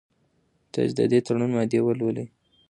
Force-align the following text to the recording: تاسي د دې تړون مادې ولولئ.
تاسي 0.71 0.93
د 0.97 1.01
دې 1.11 1.19
تړون 1.25 1.51
مادې 1.55 1.79
ولولئ. 1.83 2.27